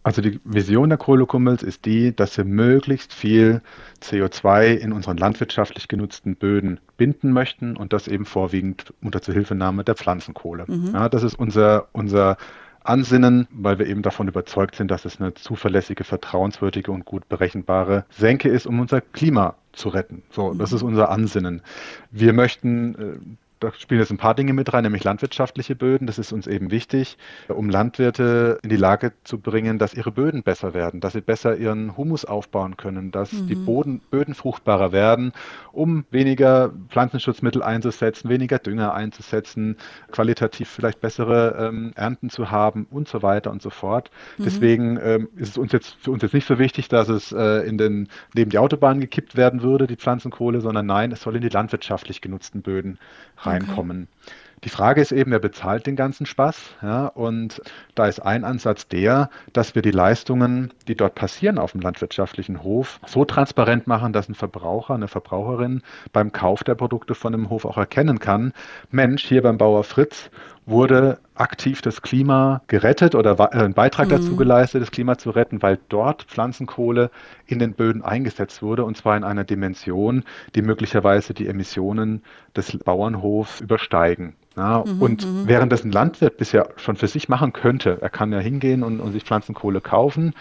[0.02, 3.60] Also die Vision der Kohlekummels ist die, dass wir möglichst viel
[4.02, 9.96] CO2 in unseren landwirtschaftlich genutzten Böden binden möchten und das eben vorwiegend unter Zuhilfenahme der
[9.96, 10.64] Pflanzenkohle.
[10.66, 10.90] Mhm.
[10.94, 12.36] Ja, das ist unser, unser
[12.84, 18.04] Ansinnen, weil wir eben davon überzeugt sind, dass es eine zuverlässige, vertrauenswürdige und gut berechenbare
[18.08, 20.22] Senke ist, um unser Klima zu retten.
[20.30, 20.88] So, das ist mhm.
[20.88, 21.62] unser Ansinnen.
[22.10, 23.18] Wir möchten äh,
[23.60, 26.06] da spielen jetzt ein paar Dinge mit rein, nämlich landwirtschaftliche Böden.
[26.06, 27.18] Das ist uns eben wichtig,
[27.48, 31.56] um Landwirte in die Lage zu bringen, dass ihre Böden besser werden, dass sie besser
[31.56, 33.46] ihren Humus aufbauen können, dass mhm.
[33.48, 35.32] die Boden, Böden fruchtbarer werden,
[35.72, 39.76] um weniger Pflanzenschutzmittel einzusetzen, weniger Dünger einzusetzen,
[40.10, 44.10] qualitativ vielleicht bessere ähm, Ernten zu haben und so weiter und so fort.
[44.36, 44.44] Mhm.
[44.44, 47.66] Deswegen ähm, ist es uns jetzt für uns jetzt nicht so wichtig, dass es äh,
[47.66, 51.42] in den neben die Autobahn gekippt werden würde, die Pflanzenkohle, sondern nein, es soll in
[51.42, 52.98] die landwirtschaftlich genutzten Böden
[53.48, 54.08] reinkommen.
[54.10, 54.32] Okay.
[54.64, 56.74] Die Frage ist eben, wer bezahlt den ganzen Spaß?
[56.82, 57.62] Ja, und
[57.94, 62.64] da ist ein Ansatz der, dass wir die Leistungen, die dort passieren auf dem landwirtschaftlichen
[62.64, 65.82] Hof, so transparent machen, dass ein Verbraucher, eine Verbraucherin
[66.12, 68.52] beim Kauf der Produkte von dem Hof auch erkennen kann,
[68.90, 70.28] Mensch, hier beim Bauer Fritz
[70.68, 74.12] wurde aktiv das Klima gerettet oder äh, einen Beitrag mhm.
[74.12, 77.10] dazu geleistet, das Klima zu retten, weil dort Pflanzenkohle
[77.46, 82.22] in den Böden eingesetzt wurde und zwar in einer Dimension, die möglicherweise die Emissionen
[82.56, 84.34] des Bauernhofs übersteigen.
[84.56, 85.46] Ja, mhm, und mhm.
[85.46, 88.98] während das ein Landwirt bisher schon für sich machen könnte, er kann ja hingehen und,
[88.98, 90.34] und, sich Pflanzenkohle kaufen,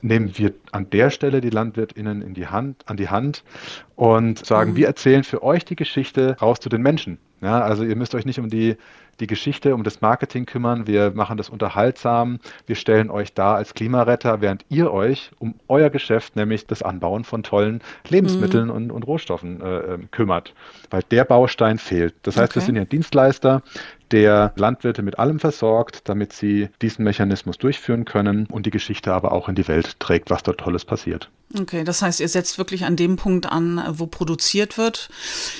[0.00, 3.42] nehmen wir an der Stelle die LandwirtInnen in die Hand, an die Hand
[3.96, 4.76] und sagen, mhm.
[4.76, 7.18] wir erzählen für euch die Geschichte raus zu den Menschen.
[7.40, 8.76] Ja, also ihr müsst euch nicht um die
[9.20, 10.86] die Geschichte, um das Marketing kümmern.
[10.86, 12.38] Wir machen das unterhaltsam.
[12.66, 17.24] Wir stellen euch da als Klimaretter, während ihr euch um euer Geschäft, nämlich das Anbauen
[17.24, 18.74] von tollen Lebensmitteln mhm.
[18.74, 20.54] und, und, Rohstoffen äh, ähm, kümmert.
[20.90, 22.14] Weil der Baustein fehlt.
[22.22, 22.60] Das heißt, okay.
[22.60, 23.62] wir sind ja Dienstleister,
[24.14, 29.32] der Landwirte mit allem versorgt, damit sie diesen Mechanismus durchführen können und die Geschichte aber
[29.32, 31.30] auch in die Welt trägt, was dort Tolles passiert.
[31.56, 35.08] Okay, das heißt, ihr setzt wirklich an dem Punkt an, wo produziert wird.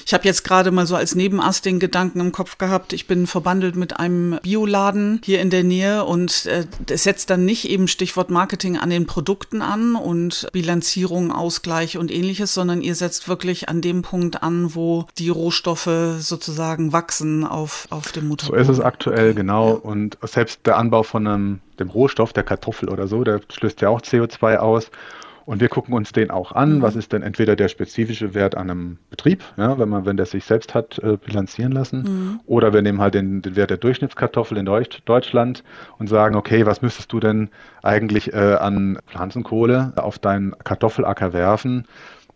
[0.04, 3.28] Ich habe jetzt gerade mal so als Nebenast den Gedanken im Kopf gehabt, ich bin
[3.28, 7.86] verbandelt mit einem Bioladen hier in der Nähe und äh, es setzt dann nicht eben
[7.86, 13.68] Stichwort Marketing an den Produkten an und Bilanzierung, Ausgleich und ähnliches, sondern ihr setzt wirklich
[13.68, 18.43] an dem Punkt an, wo die Rohstoffe sozusagen wachsen auf, auf dem Mutter.
[18.46, 19.70] So ist es aktuell, genau.
[19.70, 19.74] Ja.
[19.74, 23.88] Und selbst der Anbau von einem, dem Rohstoff, der Kartoffel oder so, der stößt ja
[23.88, 24.90] auch CO2 aus.
[25.46, 26.76] Und wir gucken uns den auch an.
[26.76, 26.82] Mhm.
[26.82, 30.26] Was ist denn entweder der spezifische Wert an einem Betrieb, ja, wenn man, wenn der
[30.26, 32.40] sich selbst hat äh, bilanzieren lassen, mhm.
[32.46, 35.62] oder wir nehmen halt den, den Wert der Durchschnittskartoffel in Deutsch, Deutschland
[35.98, 37.50] und sagen, okay, was müsstest du denn
[37.82, 41.84] eigentlich äh, an Pflanzenkohle auf deinen Kartoffelacker werfen?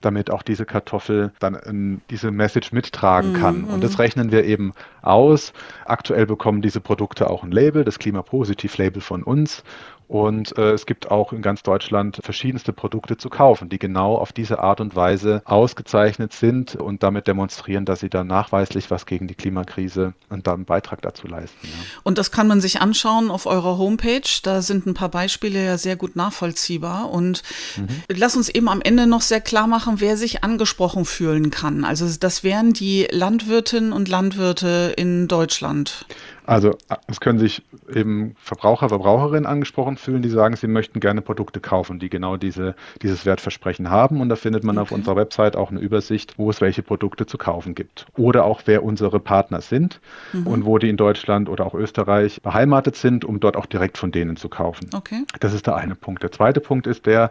[0.00, 3.62] Damit auch diese Kartoffel dann diese Message mittragen kann.
[3.62, 3.68] Mhm.
[3.68, 5.52] Und das rechnen wir eben aus.
[5.84, 9.64] Aktuell bekommen diese Produkte auch ein Label, das Klimapositiv-Label von uns.
[10.08, 14.32] Und äh, es gibt auch in ganz Deutschland verschiedenste Produkte zu kaufen, die genau auf
[14.32, 19.28] diese Art und Weise ausgezeichnet sind und damit demonstrieren, dass sie dann nachweislich was gegen
[19.28, 21.58] die Klimakrise und dann einen Beitrag dazu leisten.
[21.62, 21.68] Ja.
[22.04, 24.22] Und das kann man sich anschauen auf eurer Homepage.
[24.42, 27.10] Da sind ein paar Beispiele ja sehr gut nachvollziehbar.
[27.10, 27.42] Und
[27.76, 27.88] mhm.
[28.08, 31.84] lass uns eben am Ende noch sehr klar machen, wer sich angesprochen fühlen kann.
[31.84, 36.06] Also das wären die Landwirtinnen und Landwirte in Deutschland.
[36.48, 37.62] Also es können sich
[37.94, 42.74] eben Verbraucher, Verbraucherinnen angesprochen fühlen, die sagen, sie möchten gerne Produkte kaufen, die genau diese,
[43.02, 44.22] dieses Wertversprechen haben.
[44.22, 44.82] Und da findet man okay.
[44.82, 48.06] auf unserer Website auch eine Übersicht, wo es welche Produkte zu kaufen gibt.
[48.16, 50.00] Oder auch wer unsere Partner sind
[50.32, 50.46] mhm.
[50.46, 54.10] und wo die in Deutschland oder auch Österreich beheimatet sind, um dort auch direkt von
[54.10, 54.88] denen zu kaufen.
[54.94, 55.24] Okay.
[55.40, 56.22] Das ist der eine Punkt.
[56.22, 57.30] Der zweite Punkt ist der,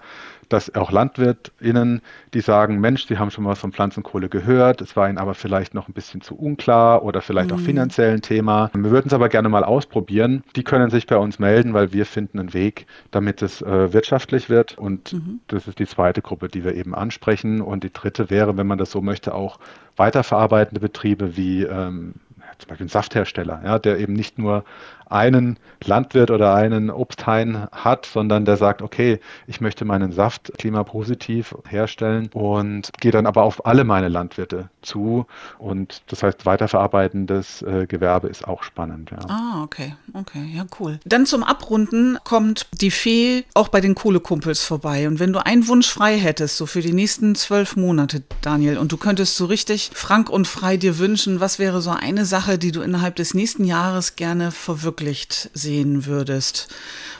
[0.49, 2.01] dass auch LandwirtInnen,
[2.33, 5.73] die sagen, Mensch, die haben schon mal von Pflanzenkohle gehört, es war ihnen aber vielleicht
[5.73, 7.55] noch ein bisschen zu unklar oder vielleicht mhm.
[7.55, 8.69] auch finanziell ein Thema.
[8.73, 10.43] Wir würden es aber gerne mal ausprobieren.
[10.55, 14.49] Die können sich bei uns melden, weil wir finden einen Weg, damit es äh, wirtschaftlich
[14.49, 14.77] wird.
[14.77, 15.39] Und mhm.
[15.47, 17.61] das ist die zweite Gruppe, die wir eben ansprechen.
[17.61, 19.59] Und die dritte wäre, wenn man das so möchte, auch
[19.95, 22.13] weiterverarbeitende Betriebe wie ähm,
[22.57, 24.63] zum Beispiel ein Safthersteller, ja, der eben nicht nur
[25.09, 31.55] einen Landwirt oder einen Obsthain hat, sondern der sagt, okay, ich möchte meinen Saft klimapositiv
[31.67, 35.25] herstellen und gehe dann aber auf alle meine Landwirte zu.
[35.59, 39.11] Und das heißt, weiterverarbeitendes äh, Gewerbe ist auch spannend.
[39.11, 39.19] Ja.
[39.27, 40.99] Ah, okay, okay, ja, cool.
[41.05, 45.07] Dann zum Abrunden kommt die Fee auch bei den Kohlekumpels vorbei.
[45.07, 48.91] Und wenn du einen Wunsch frei hättest, so für die nächsten zwölf Monate, Daniel, und
[48.91, 52.71] du könntest so richtig frank und frei dir wünschen, was wäre so eine Sache, die
[52.71, 56.73] du innerhalb des nächsten Jahres gerne verwirklichen verwirklicht sehen würdest,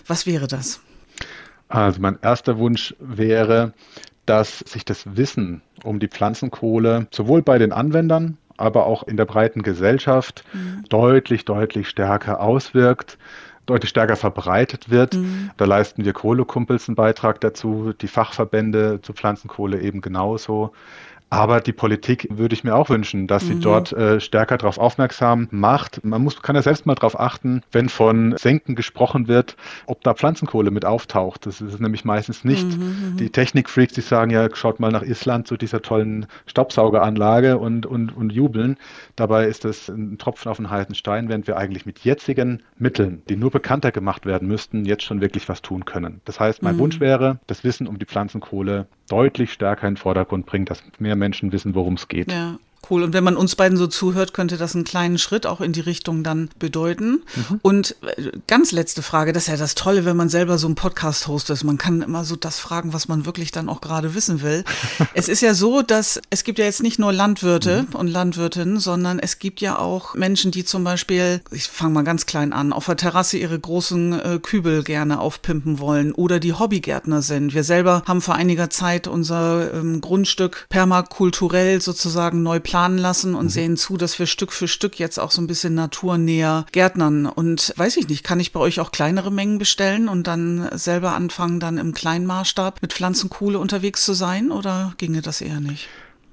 [0.08, 0.82] was wäre das?
[1.70, 3.74] Also mein erster Wunsch wäre,
[4.26, 9.26] dass sich das Wissen um die Pflanzenkohle sowohl bei den Anwendern, aber auch in der
[9.26, 10.86] breiten Gesellschaft mhm.
[10.90, 13.18] deutlich, deutlich stärker auswirkt
[13.68, 15.16] deutlich stärker verbreitet wird.
[15.16, 15.52] Mhm.
[15.58, 20.72] Da leisten wir Kohlekumpels einen Beitrag dazu, die Fachverbände zur Pflanzenkohle eben genauso.
[21.30, 23.62] Aber die Politik würde ich mir auch wünschen, dass sie mhm.
[23.62, 26.04] dort äh, stärker darauf aufmerksam macht.
[26.06, 30.14] Man muss, kann ja selbst mal darauf achten, wenn von Senken gesprochen wird, ob da
[30.14, 31.46] Pflanzenkohle mit auftaucht.
[31.46, 32.66] Das ist nämlich meistens nicht.
[32.66, 33.18] Mhm, mhm.
[33.18, 38.16] die Technikfreaks, die sagen ja, schaut mal nach Island zu dieser tollen Staubsaugeranlage und, und,
[38.16, 38.78] und jubeln.
[39.18, 43.22] Dabei ist das ein Tropfen auf den heißen Stein, während wir eigentlich mit jetzigen Mitteln,
[43.28, 46.22] die nur bekannter gemacht werden müssten, jetzt schon wirklich was tun können.
[46.24, 46.80] Das heißt, mein mhm.
[46.80, 51.17] Wunsch wäre, das Wissen um die Pflanzenkohle deutlich stärker in den Vordergrund bringen, dass mehr
[51.18, 52.32] Menschen wissen, worum es geht.
[52.32, 52.58] Ja.
[52.90, 53.04] Cool.
[53.04, 55.82] Und wenn man uns beiden so zuhört, könnte das einen kleinen Schritt auch in die
[55.82, 57.24] Richtung dann bedeuten.
[57.36, 57.60] Mhm.
[57.62, 60.76] Und äh, ganz letzte Frage, das ist ja das Tolle, wenn man selber so einen
[60.76, 61.64] Podcast hostet.
[61.64, 64.64] Man kann immer so das fragen, was man wirklich dann auch gerade wissen will.
[65.14, 67.96] es ist ja so, dass es gibt ja jetzt nicht nur Landwirte mhm.
[67.96, 72.26] und Landwirtinnen, sondern es gibt ja auch Menschen, die zum Beispiel, ich fange mal ganz
[72.26, 77.22] klein an, auf der Terrasse ihre großen äh, Kübel gerne aufpimpen wollen oder die Hobbygärtner
[77.22, 77.54] sind.
[77.54, 83.46] Wir selber haben vor einiger Zeit unser ähm, Grundstück permakulturell sozusagen neu planen lassen und
[83.46, 83.50] mhm.
[83.50, 87.26] sehen zu, dass wir Stück für Stück jetzt auch so ein bisschen naturnäher gärtnern.
[87.26, 91.14] Und weiß ich nicht, kann ich bei euch auch kleinere Mengen bestellen und dann selber
[91.14, 95.88] anfangen, dann im kleinen Maßstab mit Pflanzenkohle unterwegs zu sein oder ginge das eher nicht?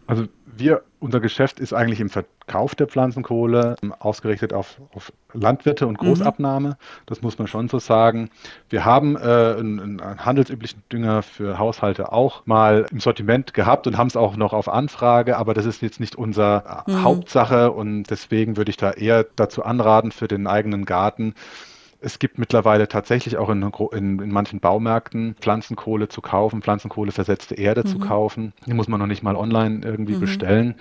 [0.08, 5.86] Also wir, unser Geschäft ist eigentlich im Verkauf der Pflanzenkohle ähm, ausgerichtet auf, auf Landwirte
[5.86, 6.06] und mhm.
[6.06, 6.70] Großabnahme.
[6.70, 6.74] Mhm.
[7.06, 8.30] Das muss man schon so sagen.
[8.68, 13.96] Wir haben äh, einen, einen, handelsüblichen Dünger für Haushalte auch mal im Sortiment gehabt und
[13.96, 17.02] haben es auch noch auf Anfrage, aber das ist jetzt nicht unsere mhm.
[17.02, 21.34] Hauptsache und deswegen würde ich da eher dazu anraten, für den eigenen Garten
[22.04, 27.82] es gibt mittlerweile tatsächlich auch in, in, in, manchen Baumärkten Pflanzenkohle zu kaufen, Pflanzenkohleversetzte Erde
[27.82, 27.86] mhm.
[27.86, 28.52] zu kaufen.
[28.66, 30.20] Die muss man noch nicht mal online irgendwie mhm.
[30.20, 30.74] bestellen.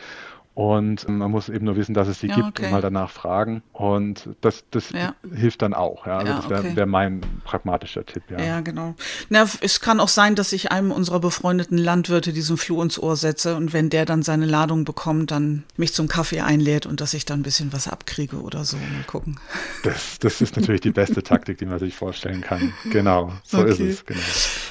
[0.55, 2.65] Und man muss eben nur wissen, dass es sie ja, gibt okay.
[2.65, 3.63] und mal danach fragen.
[3.71, 5.15] Und das, das ja.
[5.33, 6.05] hilft dann auch.
[6.05, 6.75] Ja, also ja, das wäre okay.
[6.75, 8.23] wär mein pragmatischer Tipp.
[8.29, 8.93] Ja, ja genau.
[9.29, 13.15] Na, es kann auch sein, dass ich einem unserer befreundeten Landwirte diesen Floh ins Ohr
[13.15, 17.15] setze und wenn der dann seine Ladung bekommt, dann mich zum Kaffee einlädt und dass
[17.15, 18.77] ich dann ein bisschen was abkriege oder so.
[18.77, 19.39] Mal gucken.
[19.81, 22.73] Das, das ist natürlich die beste Taktik, die man sich vorstellen kann.
[22.91, 23.71] Genau, so okay.
[23.71, 24.05] ist es.
[24.05, 24.19] Genau.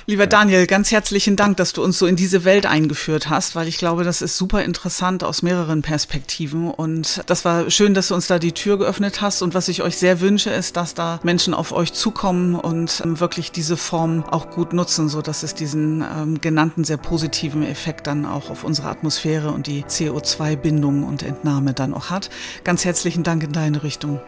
[0.07, 3.67] Lieber Daniel, ganz herzlichen Dank, dass du uns so in diese Welt eingeführt hast, weil
[3.67, 6.71] ich glaube, das ist super interessant aus mehreren anderen Perspektiven.
[6.71, 9.43] Und das war schön, dass du uns da die Tür geöffnet hast.
[9.43, 13.19] Und was ich euch sehr wünsche, ist, dass da Menschen auf euch zukommen und ähm,
[13.19, 18.07] wirklich diese Form auch gut nutzen, so dass es diesen ähm, genannten sehr positiven Effekt
[18.07, 22.29] dann auch auf unsere Atmosphäre und die CO2-Bindung und Entnahme dann auch hat.
[22.65, 24.21] Ganz herzlichen Dank in deine Richtung.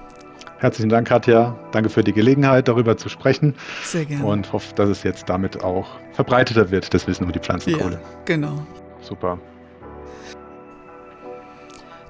[0.59, 1.59] Herzlichen Dank, Katja.
[1.73, 3.55] Danke für die Gelegenheit, darüber zu sprechen.
[3.83, 4.25] Sehr gerne.
[4.25, 7.97] Und hoffe, dass es jetzt damit auch verbreiteter wird, das Wissen über die Pflanzenkohle.
[7.97, 8.67] Ja, genau.
[9.03, 9.39] Super.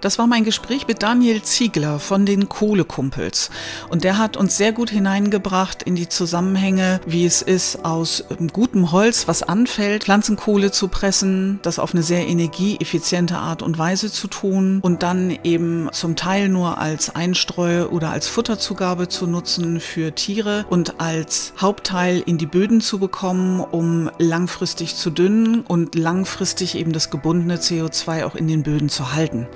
[0.04, 3.48] Das war mein Gespräch mit Daniel Ziegler von den Kohlekumpels.
[3.88, 8.48] Und der hat uns sehr gut hineingebracht in die Zusammenhänge, wie es ist, aus ähm,
[8.48, 14.12] gutem Holz, was anfällt, Pflanzenkohle zu pressen, das auf eine sehr energieeffiziente Art und Weise
[14.12, 19.80] zu tun und dann eben zum Teil nur als Einstreu oder als Futterzugabe zu nutzen
[19.80, 25.94] für Tiere und als Hauptteil in die Böden zu bekommen, um langfristig zu dünnen und
[25.94, 29.48] langfristig eben das gebundene CO2 auch in den Böden zu halten.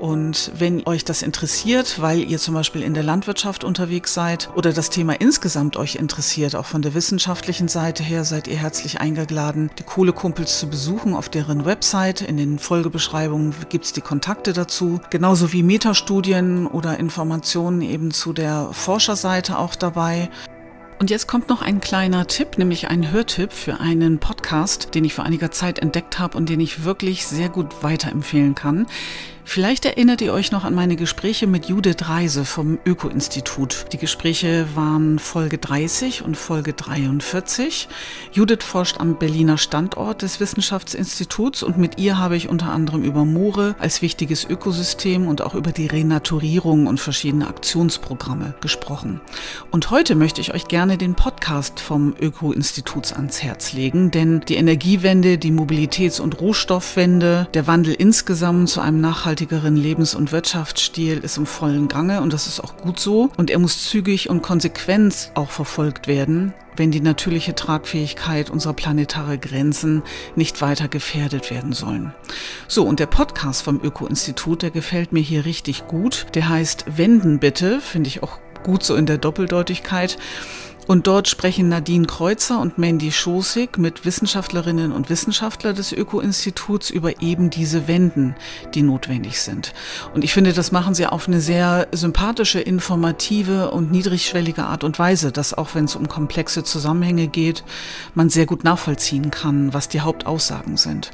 [0.00, 4.72] Und wenn euch das interessiert, weil ihr zum Beispiel in der Landwirtschaft unterwegs seid oder
[4.72, 9.70] das Thema insgesamt euch interessiert, auch von der wissenschaftlichen Seite her, seid ihr herzlich eingeladen,
[9.78, 12.20] die Kohlekumpels zu besuchen auf deren Website.
[12.20, 15.00] In den Folgebeschreibungen gibt es die Kontakte dazu.
[15.10, 20.30] Genauso wie Metastudien oder Informationen eben zu der Forscherseite auch dabei.
[21.00, 25.14] Und jetzt kommt noch ein kleiner Tipp, nämlich ein Hörtipp für einen Podcast, den ich
[25.14, 28.86] vor einiger Zeit entdeckt habe und den ich wirklich sehr gut weiterempfehlen kann.
[29.50, 33.86] Vielleicht erinnert ihr euch noch an meine Gespräche mit Judith Reise vom Öko-Institut.
[33.94, 37.88] Die Gespräche waren Folge 30 und Folge 43.
[38.30, 43.24] Judith forscht am Berliner Standort des Wissenschaftsinstituts und mit ihr habe ich unter anderem über
[43.24, 49.22] Moore als wichtiges Ökosystem und auch über die Renaturierung und verschiedene Aktionsprogramme gesprochen.
[49.70, 54.56] Und heute möchte ich euch gerne den Podcast vom Öko-Instituts ans Herz legen, denn die
[54.56, 61.18] Energiewende, die Mobilitäts- und Rohstoffwende, der Wandel insgesamt zu einem nachhaltigen nachhaltigeren Lebens- und Wirtschaftsstil
[61.18, 63.30] ist im vollen Gange und das ist auch gut so.
[63.36, 69.38] Und er muss zügig und konsequent auch verfolgt werden, wenn die natürliche Tragfähigkeit unserer planetare
[69.38, 70.02] Grenzen
[70.34, 72.12] nicht weiter gefährdet werden sollen.
[72.66, 76.26] So, und der Podcast vom Öko-Institut, der gefällt mir hier richtig gut.
[76.34, 80.18] Der heißt Wenden bitte, finde ich auch gut so in der Doppeldeutigkeit.
[80.88, 87.20] Und dort sprechen Nadine Kreuzer und Mandy Schosig mit Wissenschaftlerinnen und Wissenschaftlern des Öko-Instituts über
[87.20, 88.34] eben diese Wenden,
[88.72, 89.74] die notwendig sind.
[90.14, 94.98] Und ich finde, das machen sie auf eine sehr sympathische, informative und niedrigschwellige Art und
[94.98, 97.64] Weise, dass auch wenn es um komplexe Zusammenhänge geht,
[98.14, 101.10] man sehr gut nachvollziehen kann, was die Hauptaussagen sind.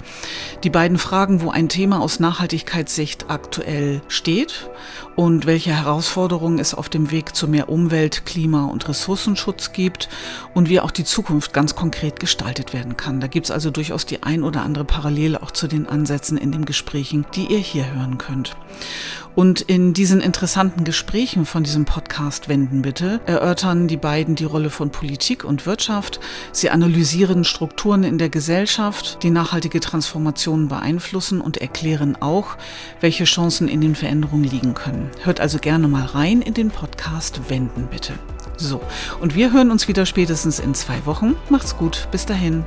[0.63, 4.71] Die beiden Fragen, wo ein Thema aus Nachhaltigkeitssicht aktuell steht
[5.17, 10.09] und welche Herausforderungen es auf dem Weg zu mehr Umwelt, Klima und Ressourcenschutz Schutz gibt
[10.55, 13.21] und wie auch die Zukunft ganz konkret gestaltet werden kann.
[13.21, 16.53] Da gibt es also durchaus die ein oder andere Parallele auch zu den Ansätzen in
[16.53, 18.57] den Gesprächen, die ihr hier hören könnt.
[19.35, 24.71] Und in diesen interessanten Gesprächen von diesem Podcast Wenden bitte erörtern die beiden die Rolle
[24.71, 26.21] von Politik und Wirtschaft.
[26.53, 32.57] Sie analysieren Strukturen in der Gesellschaft, die nachhaltige Transformationen beeinflussen und erklären auch,
[33.01, 35.11] welche Chancen in den Veränderungen liegen können.
[35.25, 38.13] Hört also gerne mal rein in den Podcast Wenden bitte.
[38.57, 38.81] So,
[39.21, 41.37] und wir hören uns wieder spätestens in zwei Wochen.
[41.49, 42.65] Macht's gut, bis dahin.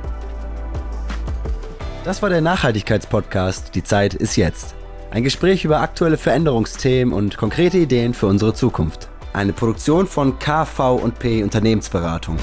[2.04, 3.74] Das war der Nachhaltigkeitspodcast.
[3.74, 4.74] Die Zeit ist jetzt.
[5.10, 9.08] Ein Gespräch über aktuelle Veränderungsthemen und konkrete Ideen für unsere Zukunft.
[9.32, 12.36] Eine Produktion von KV&P Unternehmensberatung.